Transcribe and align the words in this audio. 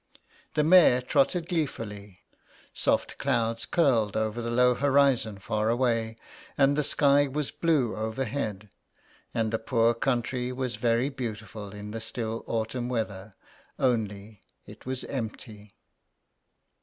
The 0.55 0.63
mare 0.63 0.99
trotted 0.99 1.47
gleefully; 1.49 2.23
soft 2.73 3.19
clouds 3.19 3.67
curled 3.67 4.17
over 4.17 4.41
the 4.41 4.49
low 4.49 4.73
horizon 4.73 5.37
far 5.37 5.69
away, 5.69 6.15
and 6.57 6.75
the 6.75 6.83
sky 6.83 7.27
was 7.27 7.51
blue 7.51 7.95
over 7.95 8.23
head; 8.23 8.69
and 9.31 9.51
the 9.53 9.59
poor 9.59 9.93
country 9.93 10.51
was 10.51 10.77
very 10.77 11.09
beautiful 11.09 11.69
in 11.71 11.91
the 11.91 12.01
still 12.01 12.43
autumn 12.47 12.89
weather, 12.89 13.33
only 13.77 14.41
it 14.65 14.87
was 14.87 15.03
empty. 15.03 15.75